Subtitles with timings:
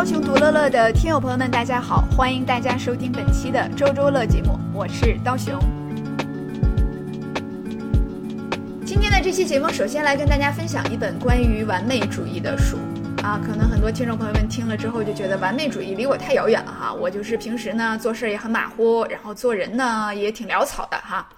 [0.00, 5.60] 刀熊独乐乐的听友朋友们，大家好，欢迎大家收听本期的周周乐节目，我是刀熊。
[8.86, 12.78] 今天的这期节目，首先来跟大家分享一本关于完美主义的书
[13.22, 13.38] 啊。
[13.44, 16.94] 可能很多听众朋友们听了之后就觉得完美主义离我太遥远了哈。
[16.94, 21.28] 我就是平时呢做事也很马虎，然后做人呢也挺潦草的哈。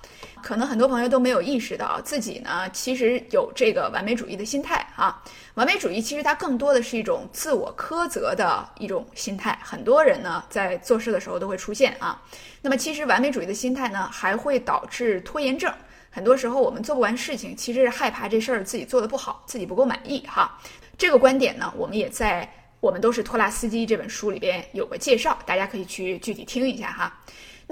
[0.42, 5.22] 可能很多朋友都没有意识到自己呢，其实有这个完美主义的心态啊。
[5.54, 12.20] 完美主义其实它更多的是一种自我苛责的一种心态，很多人呢在做事的时候都会出现啊。
[12.60, 15.72] 那么其实完美主义的心态呢，还会导致拖延症。
[16.10, 20.58] 很多时候我们做不完事情，其实是害怕这事儿自己做的不好，自己不够满意哈。
[20.98, 22.44] 这个观点呢，我们也在
[22.80, 27.18] 《我们都是拖拉司机》这本书里边有个介绍，大家可以去具体听一下哈。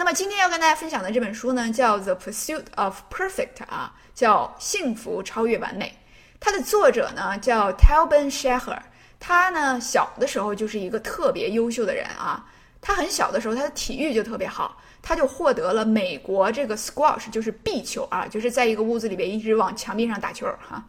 [0.01, 5.95] 那么今天要跟大家分享的这本书呢，叫《The Pursuit of Perfect》啊，叫幸福超越完美。
[6.41, 8.79] 它的作者呢叫 Talben Shaher，
[9.19, 12.47] 他呢小的时候就是一个特别优秀的人啊。
[12.81, 20.83] 他很小的时候，他的体育就特别好，他就获得了美国这个 squash，就是壁球啊，就是在一个屋子里边一直往墙壁上打球哈，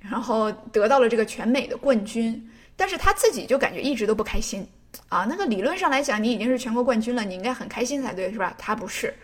[0.00, 2.50] 然后得到了这个全美的冠军。
[2.74, 4.66] 但是他自己就感觉一直都不开心。
[5.08, 8.54] 啊，那个理论上来讲，你已经是全国冠军了，你应该很开心才对，是吧？
[8.58, 9.14] 他不是，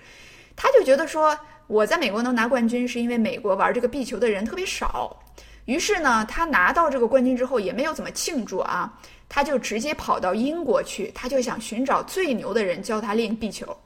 [0.55, 5.17] 他就觉得说，我在美国能拿冠军，是因为美国玩这个壁球的人特别少。
[5.65, 8.93] 于是呢，他拿到这个冠军之后，也没有怎么庆祝啊，
[9.28, 13.77] 他就直接跑到英国去，他就想寻找最牛的人教他练壁球。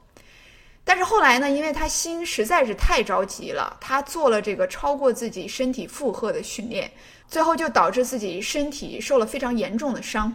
[0.83, 6.89] 但是后来呢，因为他心实在是太着急了，他做了这个超过自己身体负荷的训练，
[7.27, 10.33] 最后就导致自己身体受了非常严重的伤。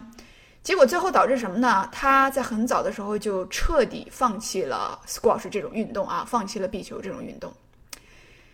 [0.63, 1.87] 结果最后导致什么呢？
[1.91, 7.51] 他在很早的时候就彻底放弃了 squash 这种运动啊，放弃了壁球这种运动。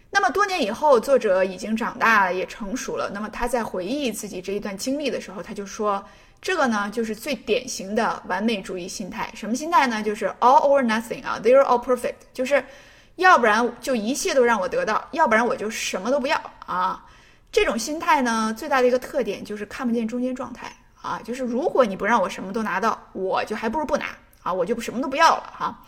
[0.10, 3.12] 那么多年以后，作者已经长大了也成熟了。
[3.14, 6.04] 那么他在回忆自己这一段经历的时候，他就说
[6.42, 9.32] ：“这个呢，就是最典型的完美主义心态。
[9.36, 10.02] 什么心态呢？
[10.02, 12.66] 就是 all or nothing 啊，they're all perfect，就是
[13.18, 17.06] 要不然就一切都让我得到，要不然我就什么都不要啊。
[17.52, 24.08] 这种心态呢，最大的一个特点就是看不见中间状态。”啊，就是如果你不让我什么都拿到，我就还不如不拿
[24.44, 25.84] 啊，我就什么都不要了哈。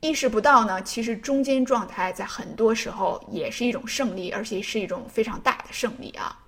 [0.00, 6.38] 意识不到呢，其实中间状态在很多时候也是一种胜利，而且是一种非常大的胜利啊。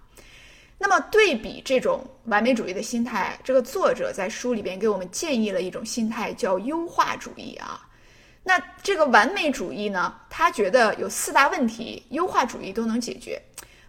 [0.79, 7.81] 那么对比这种完美主义的心态，这个作者在书里边给我们建议了一种心态，叫优化主义啊。
[8.43, 13.41] 那这个完美主义呢，他觉得有四大问题，优化主义都能解决。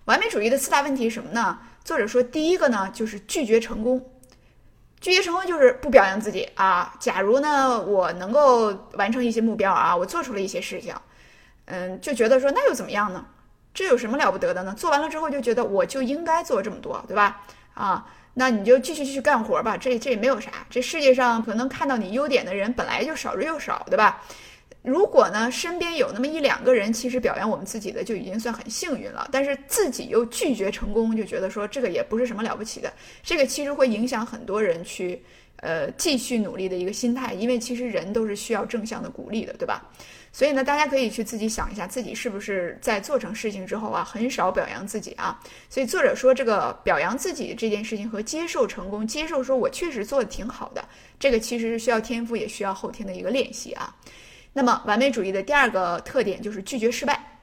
[0.05, 1.57] 完美主义的四大问题是什么呢？
[1.83, 4.05] 作者说，第一个呢就是拒绝成功。
[5.03, 6.95] 拒绝成功就是不表扬自己啊！
[6.97, 10.95] 假如呢，我能够完成一些目标啊，我做出了一些事情，
[11.65, 13.25] 嗯，就觉得说那又怎么样呢？
[13.73, 14.73] 这有什么了不得的呢？
[14.77, 17.41] 做完了之后就觉得我就应该做这么多，对吧？
[17.73, 20.49] 啊，那你就继续继续干活吧，这这也没有啥。
[20.69, 24.21] 这世界上可能看到你优点的人本来就少之又少，对吧？
[24.83, 29.29] 如果呢，身边有那么一两个人，其实表扬我们自己的就已经算很幸运了。
[29.31, 32.91] 但是自己又拒绝成功，就觉得说这个也不是什么了不起的。
[33.23, 35.23] 这个其实会影响很多人去
[35.57, 39.89] 呃继续努力的一个心态，因为其实人都是需要正向的鼓励的，对吧？
[40.33, 45.39] 所以呢，大家可以去自己想一下，自己是不是在做成事情之后啊，很少表扬自己啊？
[45.69, 50.83] 所以作者说，这个表扬自己这件事情和接受成功，接受说我确实做的挺好的，
[51.19, 53.95] 这个其实是需要天赋，也需要后天的一个练习啊。
[54.53, 57.39] 那么，完美主义的第二个特点就是拒绝失败。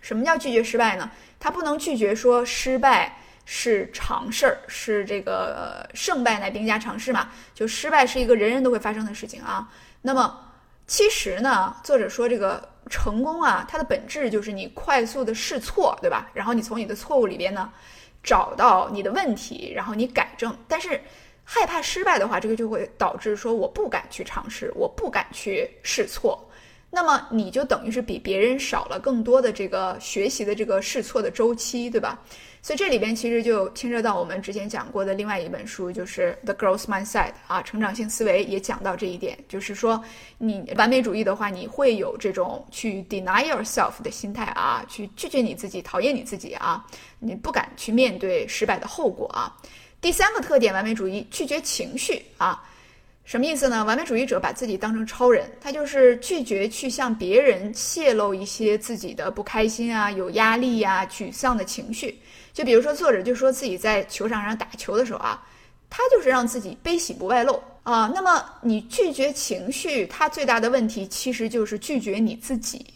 [0.00, 1.10] 什么叫拒绝失败呢？
[1.38, 7.28] 他不能拒绝说失败是常事儿，是这个胜败乃兵家常事嘛？
[7.54, 9.68] 就失败是一个人人都会发生的事情啊。
[10.00, 10.40] 那么，
[10.86, 16.30] 其实呢，作者说这个成功啊，它的本质就是你快速的试错，对吧？
[16.32, 17.70] 然后你从你的错误里边呢，
[18.22, 20.56] 找到你的问题，然后你改正。
[20.66, 20.98] 但是，
[21.44, 26.48] 害怕失败的话，这个就会导致说我不敢去尝试，我不敢去试错，
[26.90, 32.18] 那么你就等于是比别人少了更多的这个学习的这个试错的周期，对吧？
[32.62, 40.04] 所以这里边其实就牵涉到我们之前讲过的另外一本书，就是《The Growth Mindset》啊，成长性思维也讲到这一点，就是说
[40.36, 46.84] 你完美主义的话，你会有这种去 deny yourself 的心态啊，去拒绝你自己，讨厌你自己啊，
[47.18, 49.56] 你不敢去面对失败的后果啊。
[50.00, 52.64] 第三个特点，完美主义拒绝情绪啊，
[53.24, 53.84] 什么意思呢？
[53.84, 62.18] 完美主义者把自己当成超人，他就是拒绝去向别人泄露一些自己的不开心啊、有压力呀、沮丧的情绪。
[62.54, 65.46] 就比如说，作者就说自己在球场上打球的时候啊，
[65.90, 68.10] 他就是让自己悲喜不外露啊。
[68.14, 72.86] 那么你拒绝情绪，它最大的问题其实就是拒绝你自己，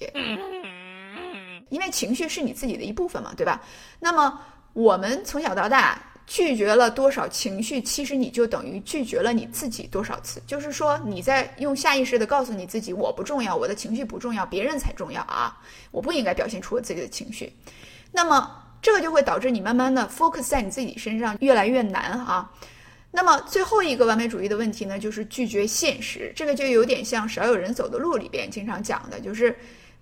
[1.68, 3.60] 因为情绪是你自己的一部分嘛，对吧？
[4.00, 4.40] 那么
[4.72, 6.00] 我们从小到大。
[6.26, 10.42] 拒绝了多少情绪，其实你就等于拒绝了你自己多少次。
[10.46, 15.60] 就是说，你在用下意识的告诉你自己，我不重要，我的情绪不重要，别人才重要啊！
[15.90, 17.52] 我不应该表现出我自己的情绪。
[18.10, 18.50] 那么，
[18.80, 22.50] 这个就会导致你慢慢的 focus 在你自己身上越来越难啊。
[23.10, 26.32] 那么最后一个完美主义的问题呢，就是拒绝现实。
[26.34, 29.56] 这个就有点像少有人走的路里边经常讲的，就是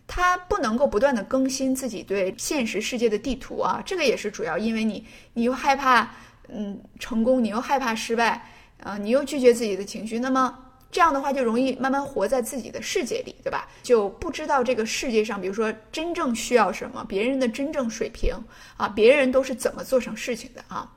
[0.07, 3.83] 他不能够不断的更新自己对现实世界的地图啊。
[3.85, 6.11] 这个也是主要因为你，你又害怕
[6.49, 8.47] 嗯成功，你又害怕失败，
[8.79, 10.59] 呃，你又拒绝自己的情绪，那么
[10.91, 13.67] 这样的话就容易慢慢活在自己的世界里，对吧？
[13.83, 18.35] 就不知道这个世界上，比如说真正需要什么，别人的真正水平
[18.77, 20.91] 啊，别人都是怎么做成事情的啊。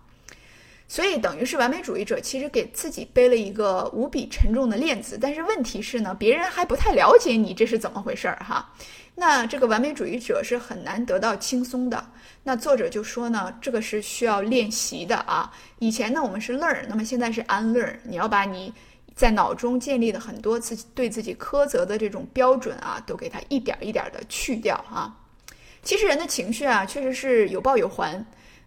[0.87, 5.17] 所以等于是完美主义者，其实给自己背了一个无比沉重的链子。
[5.19, 8.71] 但是问题是呢，别人还不太了解你这是怎么回事儿哈。
[9.15, 12.05] 那这个完美主义者是很难得到轻松的。
[12.43, 15.51] 那作者就说呢，这个是需要练习的啊。
[15.79, 17.95] 以前呢我们是 learn，那么现在是 unlearn。
[18.03, 18.71] 你要把你
[19.15, 25.11] 在脑中建立的很多自己对自己苛责的这种标准啊，都给它一点一点的去掉啊。
[25.81, 28.23] 其实人的情绪啊，确实是有报有还。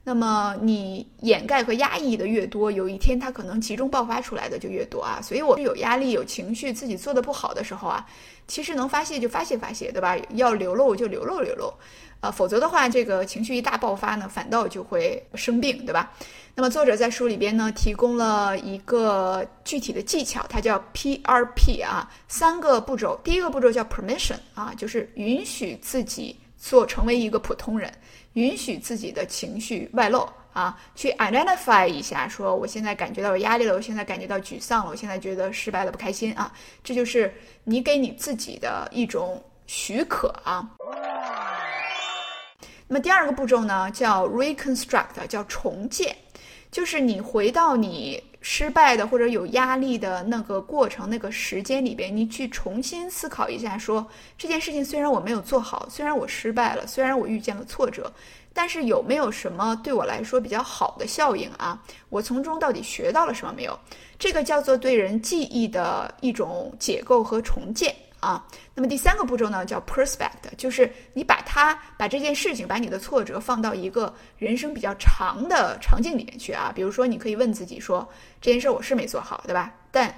[0.09, 5.21] 那么你掩盖和压抑的越多，有一天它可能集中爆发出来的就越多啊。
[5.23, 8.07] 所以我有压力、有情绪，自己做的不好的时候啊，
[8.47, 10.17] 其实能发泄就发泄发泄，对吧？
[10.31, 11.71] 要流露就流露流露，
[12.23, 16.11] 呃，否则的话，这个情绪一大爆发呢，反倒就会生病，对吧？
[16.55, 23.21] 那么作者在书里边呢，提供了一个具体的技巧，它叫 PRP 啊，三个步骤。
[23.23, 27.93] 第一个步骤叫 Permission 啊，就是允许自己做成为一个普通人。
[28.35, 36.53] 允许自己的情绪外露啊，去 identify 一下，说我现在感觉到有压力了，我现在感觉到沮丧了，我现在觉得失败了，不开心啊，
[36.83, 37.33] 这就是
[37.65, 40.69] 你给你自己的一种许可啊。
[42.87, 46.17] 那么第二个步骤呢，叫 reconstruct，叫重建，
[46.71, 48.23] 就是你回到你。
[48.51, 54.09] 失败的或者有压力的那个过程、那个时间里边，你去重新思考一下，说
[54.39, 58.11] 这件事情虽然我没有做好，虽然我失败了，虽然我遇见了挫折，
[58.55, 61.79] 但是有没有什么对我来说比较好的效应啊？
[62.09, 63.79] 我从中到底学到了什么没有？
[64.19, 67.95] 这个叫做对人记忆的一种解构和重建。
[68.21, 68.45] 啊，
[68.75, 76.73] 那么第三个步骤呢，叫 perspect，就是你把它把这件事情，把你的挫折放到一个人生比较长的场景里面去啊。
[76.75, 78.09] 比如说，你可以问自己说，
[78.41, 79.73] 这件事我是没做好，对吧？
[79.91, 80.13] 但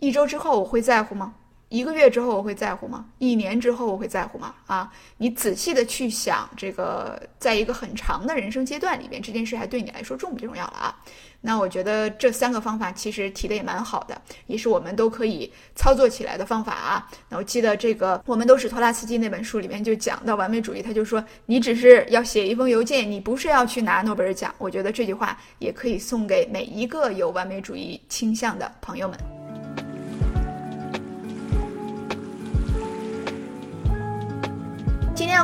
[0.00, 1.32] 一周之后我会在乎吗？
[1.74, 3.04] 一个月之后我会在乎吗？
[3.18, 4.54] 一年之后我会在乎吗？
[4.68, 10.96] 啊，你仔细的去想，这个在一个很长的人生阶段里边，这件事还对你来说重不重要了啊？
[11.40, 14.16] 那我觉得这三个方法其实提的也蛮好的，
[14.46, 17.10] 也是我们都可以操作起来的方法啊。
[17.28, 24.54] 那我记得这个《我们都是托拉斯基》那本书里面就讲到完美主义，他就说你只是要写一封邮件，你不是要去拿诺贝尔奖。
[24.58, 29.18] 我觉得这句话也可以送给每一个有完美主义倾向的朋友们。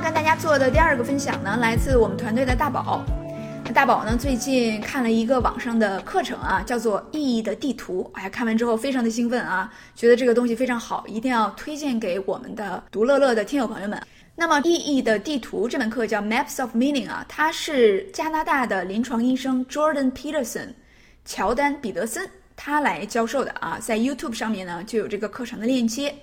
[0.00, 3.04] 跟大家做的第二个分享呢，来自我们团队的大宝。
[3.74, 8.10] 大宝呢，最近看了一个网上的课程啊，叫做《意义的地图》。
[8.18, 14.00] 哎呀，看完之后非常的兴奋啊，觉得这个东西非常好，一定要推荐给我们的独乐乐的听友朋友们。
[14.34, 20.68] 那么，《意义的地图》这门课叫 Maps of Meaning 啊，它是加拿大的临床医生 Jordan Peterson，
[21.26, 22.26] 乔丹·彼得森
[22.56, 26.14] 他来教授的啊，在 YouTube 上面呢就有这个课程的链接。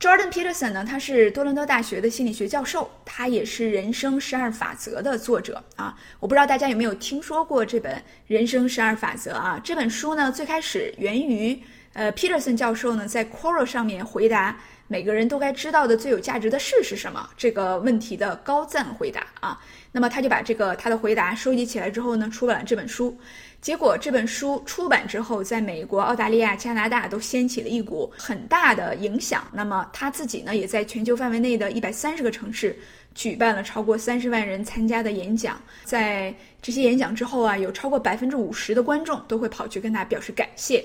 [0.00, 5.96] Jordan Peterson 呢，他是多伦多大学的心理学教授，他也是《人生十二法则》的作者啊。
[6.20, 7.96] 我不知道大家有没有听说过这本
[8.26, 9.58] 《人生十二法则》啊？
[9.64, 11.58] 这本书呢，最开始源于
[11.94, 14.58] 呃 Peterson 教授呢在 Quora 上面回答
[14.88, 19.58] 每个人都该知道的最有价值的事是什么这个问题的高赞回答啊。
[19.92, 23.16] 那么他就把这个他的回答收集起来之后呢，出版了这本书。
[23.64, 29.42] 结果这本书出版之后，在美国、澳大利亚、加拿大都掀起了一股很大的影响。
[29.54, 32.78] 那么他自己呢，也在全球范围内的一百三十个城市
[33.14, 35.58] 举办了超过三十万人参加的演讲。
[35.82, 40.84] 在这些演讲之后啊，有超过百分之五十的观众都会跑去跟他表示感谢。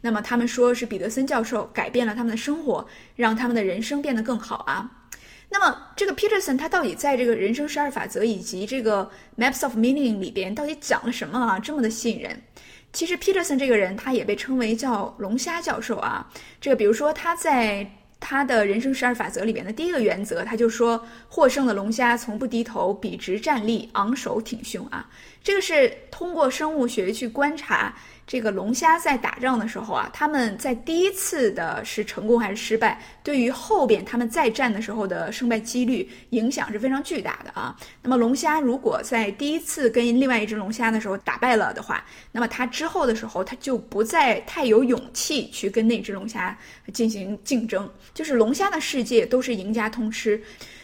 [0.00, 4.88] 那么他们说是彼得森教授改变了他们的生活，让他们的人生变得更好啊。
[5.52, 11.58] 那么，这个 Peterson 他到底在这个人生十二法则以及这个 Maps of Meaning 里边到底讲了什么啊？
[11.58, 12.40] 这么的吸引人。
[12.92, 16.28] 其实 Peterson 这个人，他也被称为叫龙虾教授啊。
[16.60, 17.88] 这个比如说他在
[18.20, 25.08] 他的人生十二法则里边的第一个原则，他就说获胜的龙虾从不低头，笔直站立，昂首挺胸啊。
[25.42, 27.94] 这个是通过生物学去观察。
[28.30, 37.76] 这个龙虾在打仗的时候啊，他们在第一次的是成功还是失败，对于后边他们再战的时候的胜败几率影响是非常巨大的啊。
[38.00, 46.56] 那么龙虾如果在第一次跟另外一只龙虾的时候打败了的话，那么它之后的时候，它就不再太有勇气去跟那只龙虾
[46.92, 47.90] 进行竞争。
[48.14, 50.40] 就是龙虾的世界都是赢家通吃。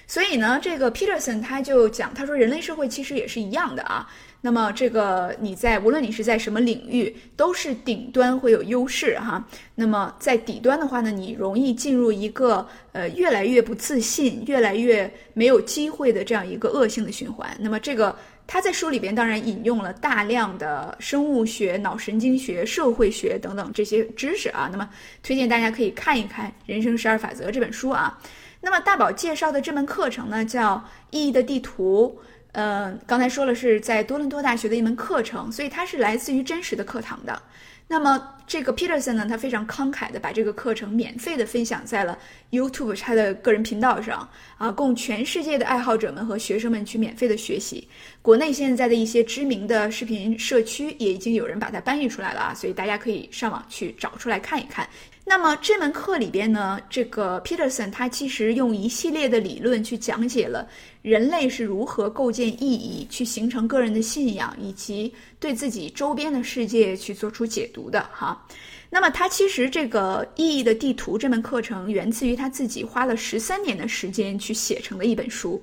[0.09, 4.09] 所以呢，这个 Peterson 他就讲，他说人类社会其实也是一样的啊。
[4.47, 9.45] 那么这个你在无论你是在什么领域，都是顶端会有优势哈。
[9.75, 17.51] 那么在底端的话呢，你容易进入一个呃越来越不自信、越来越没有机会的这样一个恶性的循环。
[17.59, 24.69] 那么这个他在书里边当然引用了大量的生物学、脑神经学、社会学等等这些知识啊。
[24.71, 24.89] 那么
[25.25, 28.17] 推荐大家可以看一看《人生十二法则》这本书啊。
[28.61, 30.77] 那么大宝介绍的这门课程呢，叫
[31.11, 32.17] 《意义的地图》。
[32.57, 37.43] 呃，刚才说了是在多伦多大学的一门课程，所以它是来自于真实的课堂的。
[37.87, 42.19] 那么这个 Peterson 呢，他非常慷慨的把这个课程免费的分享在了
[42.51, 47.87] YouTube 他的个人频道上啊，供全世界的爱好者们和学生们去免费的学习。
[48.23, 54.89] 国内现在的一些知名的视频社区也已经有人把它搬运出来了啊，所以大家可以上网去找出来看一看。
[55.29, 60.69] 那么这门课里边呢，这个 Peterson 他其实用一系列的理论去讲解了
[61.03, 68.41] 人类是如何构建意义，去形成个人的信仰，以及对自己周边的世界去做出解读的哈。
[68.89, 75.61] 那么他其实这个意义的地图这门课程源自于他自己花了十三年的时间去写成的一本书。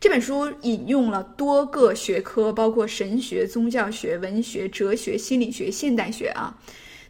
[0.00, 6.52] 这本书引用了多个学科，包括神学、宗教学、文学、哲学、心理学、现代学啊。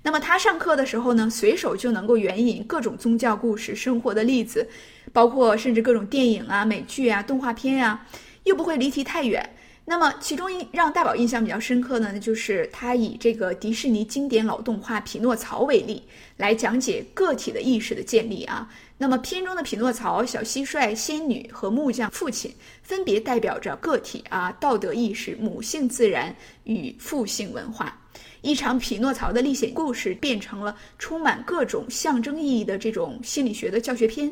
[0.05, 4.69] 那么他上课的时候呢，随手就能够援引各种宗教故事、生活的例子，
[5.15, 8.07] 包括甚至各种电影啊、美剧啊、动画片呀，
[8.43, 9.43] 又不会离题太远。
[9.87, 16.03] 那么其中让大宝印象比较深刻的呢，就是他以这个迪士尼经典老动画《匹诺曹》为例，
[16.37, 18.69] 来讲解个体的意识的建立啊。
[18.99, 26.35] 那么片中的匹诺曹、小蟋蟀、仙女和木匠父亲，分别代表着个体啊、道德意识、母性自然
[26.65, 27.99] 与父性文化。
[28.45, 34.31] 一场匹诺曹的历险故事变成了充满各种象征意义的这种心理学的教学片，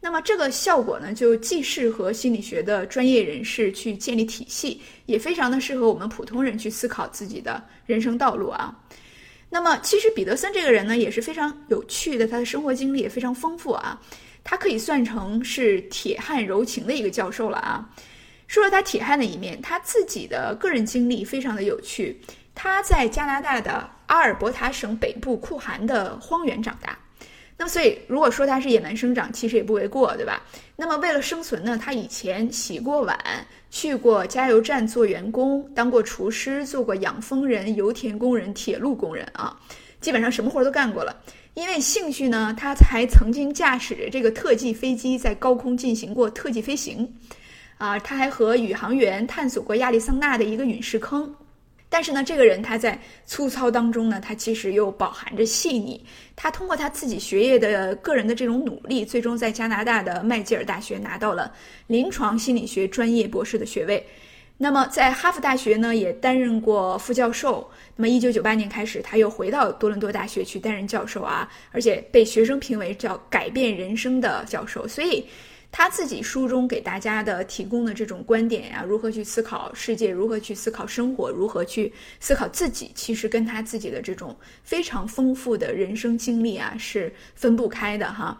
[0.00, 8.76] 那么这个效果呢，就既适合心理学的专业人士去建立体系，也非常的适合我们普通人去思考自己的人生道路啊。
[9.48, 14.00] 那么其实彼得森这个人呢，也是非常有趣的，他的生活经历也非常丰富啊，
[14.42, 17.88] 他可以算成是铁汉柔情的一个教授了啊。
[18.48, 22.20] 说说他铁汉的一面，他自己的个人经历非常的有趣。
[22.54, 26.98] 他在加拿大的阿尔伯塔省北部酷寒的荒原长大，
[27.56, 30.42] 那么所以如果说他是野蛮生长，其实也不为过，对吧？
[30.76, 33.18] 那么为了生存呢，他以前洗过碗，
[33.70, 39.56] 去过加油站做员工，当过厨师，做过养蜂人、油田工人、铁路工人啊，
[40.00, 41.16] 基本上什么活都干过了。
[41.54, 47.10] 因为兴趣呢，他还曾经驾驶着这个特技飞机在高空进行过特技飞行，
[47.78, 51.32] 啊，他还和宇航员探索过亚利桑那的一个陨石坑。
[51.92, 56.02] 但是呢，这个人他在粗糙当中呢，他其实又饱含着细腻。
[56.34, 61.52] 他通过他自己学业的个人的这种努力，最终在加拿大的麦吉尔大学拿到了
[61.88, 64.02] 临床心理学专业博士的学位。
[64.56, 67.70] 那么在哈佛大学呢，也担任过副教授。
[67.94, 74.88] 那么一九九八年开始，他又回到多伦多大学去担任教授啊，而且被学生评为叫改变人生的教授。
[74.88, 75.26] 所以。
[75.74, 88.38] 他自己书中给大家的提供的这种观点呀，如何去思考世界，如何去思考生活，如何去思考自己，其实跟他自己的这种非常丰富的人生经历啊是分不开的哈。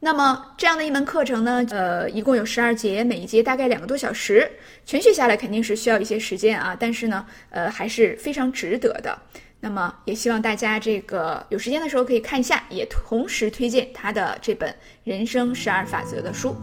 [0.00, 4.50] 那么这样的一门课程呢，呃，一共有十二节，每一节大概两个多小时，
[4.84, 9.18] 全学下来肯定是需要一些时间啊，但是呢，呃，还是非常值得的。
[9.58, 14.70] 那么也希望大家这个有时间的时候可以看一下，也同时推荐他的这本
[15.02, 16.54] 《人生十二法则》的书。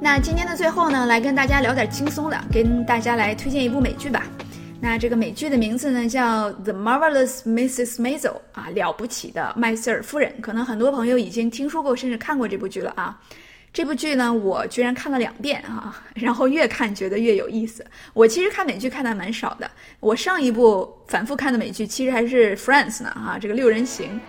[0.00, 4.26] 那今天的最后呢，来跟大家聊点轻松的，跟大家来推荐一部美剧吧。
[4.80, 7.96] 那这个美剧的名字呢叫《The Marvelous Mrs.
[7.96, 8.20] Maisel》
[8.52, 10.32] 啊，了不起的麦瑟尔夫人。
[10.42, 13.18] 可能很多朋友已经听说过，甚至看过这部剧了啊。
[13.74, 17.84] 这部剧呢，我居然看了两遍啊，然后越看觉得越有意思。
[18.12, 24.20] 我其实看美剧看的蛮少的，我上一部反复看的美剧其实还是《Friends》呢啊，这个六人行。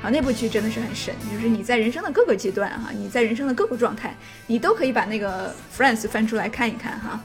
[0.00, 4.14] 啊，那部剧真的是很神，就是你在人生的各个阶段哈，你在人生的各个状态，
[4.46, 7.20] 你都可以把那个《Friends》翻出来看一看哈。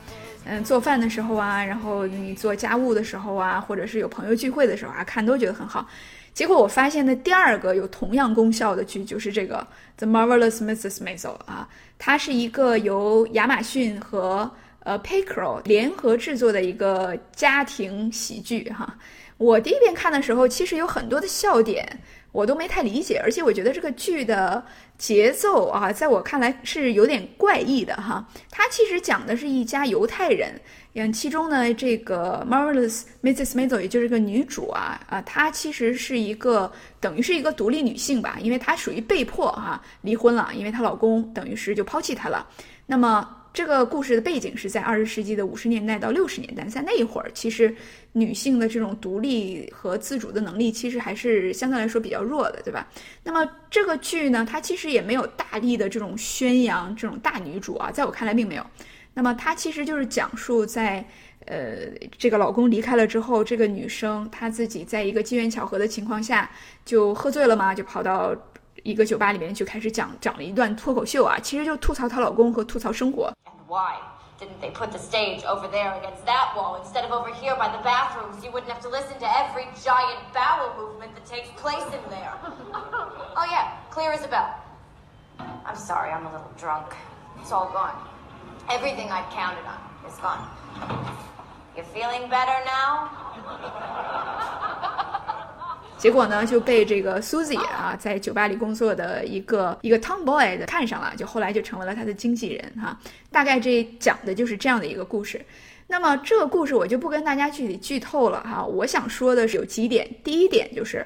[0.45, 5.87] 嗯，做饭的时候啊，然后你做家务的时候啊，或者是有朋友聚会的时候啊，看都觉得很好。
[6.39, 9.57] 结果我发现的第二个有同样功效的剧就是这个
[9.97, 11.03] 《The Marvelous Mrs.
[11.03, 11.67] Maisel》啊，
[11.97, 14.49] 它是一个由亚马逊和
[14.85, 18.97] 呃 Paycro 联合制作的一个家庭喜剧哈。
[19.35, 21.85] 我第一遍看的时候，其实有很多的笑点。
[22.31, 24.63] 我都没太理解，而且我觉得这个剧的
[24.97, 28.27] 节奏啊，在我看来是有点怪异的哈。
[28.51, 30.53] 它其实讲的是一家犹太人，
[30.93, 33.55] 嗯，其中呢，这个 Marvelous Mrs.
[33.55, 42.47] Maisel，也就是个女主啊，啊，她其实是一个等于是一个独立女性吧，因为她属于被迫哈离婚了，因为她老公等于是就抛弃她了。
[42.85, 43.37] 那么。
[43.51, 47.75] 这个故事的背景是在二十世纪的五十年代到六十年代，在那一会儿，其实
[48.13, 52.87] 女性的这种独立和自主的能力，其实还是相对来说比较弱的，对吧？
[53.23, 58.65] 那么这个剧呢，它其实也没有大力的这种宣扬这种大女主啊，在我看来并没有。
[59.15, 61.03] 那么它其实就是讲述在
[61.45, 61.75] 呃
[62.17, 66.49] 这个老公离开了之后，这个女生她自己在一个机缘巧合的情况下
[66.85, 68.35] 就喝醉了嘛，就跑到。
[68.82, 73.32] 一个酒吧里面就开始讲讲了一段脱口秀啊，其实就吐槽她老公和吐槽生活。
[73.66, 73.96] Why
[74.38, 77.68] didn't they put the stage over there against that wall instead of over here by
[77.68, 78.44] the bathrooms?
[78.44, 82.34] You wouldn't have to listen to every giant bowel movement that takes place in there.
[83.36, 84.50] Oh yeah, clear as a bell.
[85.64, 86.94] I'm sorry, I'm a little drunk.
[87.40, 87.96] It's all gone.
[88.68, 90.46] Everything I counted on is gone.
[91.76, 93.10] You feeling better now?
[95.99, 102.97] 结果呢，就被这个 Susie 啊，在酒吧里工作的一个一个 Tomboy 的看上了，就后来就成为了他的经纪人哈。
[103.29, 105.39] 大概这讲的就是这样的一个故事。
[105.85, 108.63] 那么这个故事我就不跟大家具体剧透了哈。
[108.63, 111.05] 我想说的是有几点，第一点就是。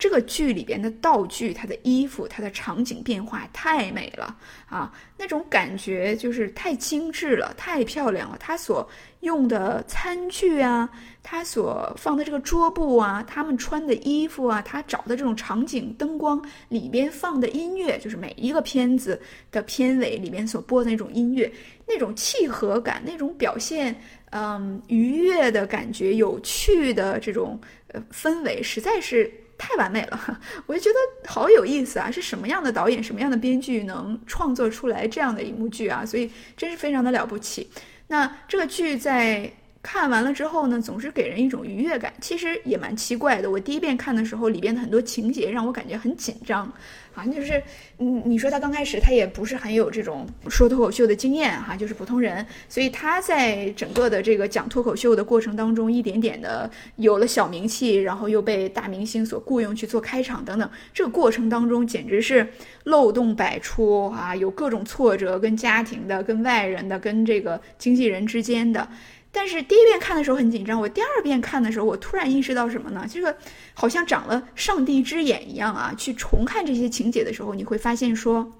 [0.00, 4.34] 这个剧里边的道具、它的衣服、它的场景变化太美了
[4.66, 4.90] 啊！
[5.18, 8.38] 那种感觉就是太精致了，太漂亮了。
[8.40, 8.88] 它所
[9.20, 10.88] 用的餐具啊，
[11.22, 19.20] 它所放的这个桌布啊，他们穿的衣服啊，他找的这种场景灯光里边放的音乐，就是每一个片子
[19.52, 21.52] 的片尾里边所播的那种音乐，
[21.86, 23.94] 那种契合感，那种表现，
[24.30, 29.30] 嗯，愉悦的感觉，有趣的这种呃氛围，实在是。
[29.60, 32.10] 太完美了， 我就觉得好有意思啊！
[32.10, 36.04] 是什么样的导演、什么样的编剧能创作出来这样的一幕剧啊？
[36.06, 37.70] 所以真是非常的了不起。
[38.08, 42.12] 那这个剧在看完了之后呢，总是给人一种愉悦感。
[42.20, 46.70] 其实也蛮奇怪的，我第一遍看的时候，里边的很多情节让我感觉很紧张。
[47.12, 47.60] 啊，就是，
[47.98, 62.46] 嗯，你说他刚开始他也不是很有这种说脱口秀的经验哈，就是普通人，所以他在整个的这个讲脱口秀的过程当中，一点点的有了小名气，然后又被大明星所雇佣去做开场等等，这个过程当中简直是
[62.84, 68.86] 漏洞百出啊，有各种挫折，跟家庭的、跟外人的、跟这个经纪人之间的。
[69.32, 73.06] 但是第一遍看的时候很紧张，我第二遍看的时候，我突然意识到什么呢？
[73.08, 73.34] 这个
[73.74, 75.94] 好像长了上帝之眼一样啊！
[75.96, 78.52] 去重看这些情节的时候，你会发现说，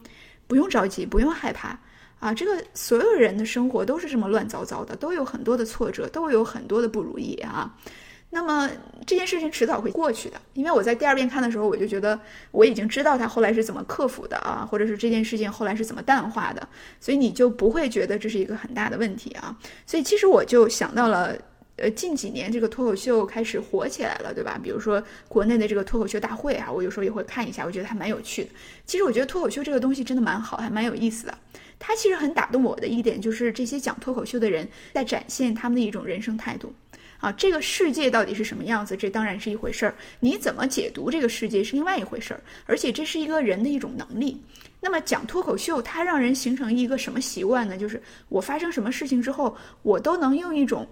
[0.47, 1.77] 不用着急，不用害怕
[2.21, 2.33] 啊！
[2.33, 7.75] 这个所有人的生活都是这么乱糟糟的，都有很多的挫折，都有很多的不如意啊。
[8.33, 8.71] 那么
[9.05, 12.19] 这件事情迟早会过去的，因为我在第二遍看的时候，我就觉得
[12.53, 16.69] 我已经知道他后来是怎么克服的啊，或者是这件事情后来是怎么淡化的，
[17.01, 19.57] 所以你就不会觉得这是一个很大的问题啊。
[19.85, 21.37] 所以其实我就想到了，
[21.75, 24.57] 呃，近几年这个脱口秀开始火起来了，对吧？
[24.63, 28.51] 比如说国内的这个脱口秀大会啊，我有时候也会看一下，我觉得还蛮有趣的。
[28.87, 31.37] 其实我觉得脱口秀这个东西真的蛮好，还蛮有意思的。
[31.81, 36.73] 它其实很打动我的一点就是这些讲脱口秀的人在展现他们的一种人生态度。
[37.21, 38.97] 啊，这个世界到底是什么样子？
[38.97, 39.95] 这当然是一回事儿。
[40.21, 42.41] 你怎么解读这个世界是另外一回事儿。
[42.67, 44.41] 而且这是一个人的一种能力。
[44.81, 47.77] 那么讲脱口秀，它让人形成一个什么习惯呢？
[47.77, 50.89] 就是我发生什么事情之后，我都能用一种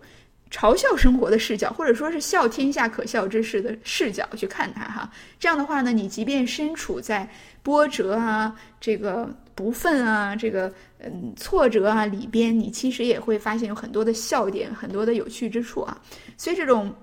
[0.51, 4.85] 嘲笑生活的视角，或者说是笑天下可笑之事的视角去看它。
[4.85, 7.29] 哈，这样的话呢，你即便身处在
[7.63, 9.29] 波折啊，这个。
[9.59, 16.01] 不忿啊，这个嗯挫折啊里边，你其实也会发现有很多的笑点，很多的有趣之处啊。
[16.37, 16.95] 所以这种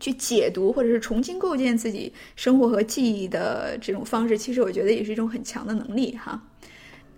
[0.00, 6.42] 去解读或者是重新构建自己生活和记忆的这种方式，其实我觉得也是一种很强的能力哈。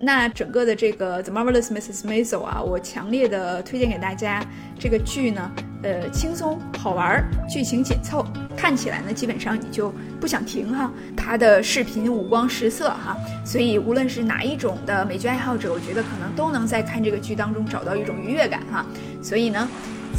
[0.04, 2.02] 那整个的这个 The Marvelous Mrs.
[2.02, 4.44] Maisel 啊，我强烈的推荐给大家。
[4.76, 5.48] 这个剧呢，
[5.84, 10.90] 呃，轻松好玩，剧情紧凑，看起来呢，基本上你就不想停哈。
[11.16, 18.84] 它的视频五光十色哈，所以无论是哪一种的美剧爱好者，我觉得可能都能在看这个剧当中找到一种愉悦感哈。
[19.22, 19.68] 所以呢，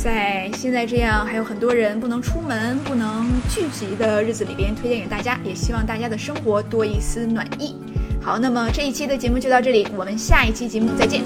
[0.01, 7.75] 在现在这样还有很多人不能出门、不能聚集的日子里边，推荐给大家，也希望大家的生活多一丝暖意。
[8.23, 11.21] 好，那么这一期的节目就到这里，我们下一期节目再见。